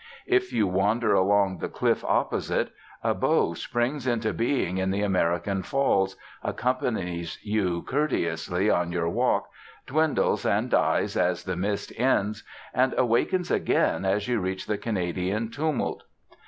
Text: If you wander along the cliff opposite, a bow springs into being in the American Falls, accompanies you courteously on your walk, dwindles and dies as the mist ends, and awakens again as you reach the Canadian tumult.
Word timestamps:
If 0.25 0.51
you 0.51 0.65
wander 0.65 1.13
along 1.13 1.59
the 1.59 1.69
cliff 1.69 2.03
opposite, 2.03 2.71
a 3.03 3.13
bow 3.13 3.53
springs 3.53 4.07
into 4.07 4.33
being 4.33 4.79
in 4.79 4.89
the 4.89 5.03
American 5.03 5.61
Falls, 5.61 6.15
accompanies 6.43 7.37
you 7.43 7.83
courteously 7.83 8.67
on 8.67 8.91
your 8.91 9.09
walk, 9.09 9.51
dwindles 9.85 10.43
and 10.43 10.71
dies 10.71 11.15
as 11.15 11.43
the 11.43 11.55
mist 11.55 11.93
ends, 11.99 12.43
and 12.73 12.95
awakens 12.97 13.51
again 13.51 14.03
as 14.03 14.27
you 14.27 14.39
reach 14.39 14.65
the 14.65 14.79
Canadian 14.79 15.51
tumult. 15.51 16.01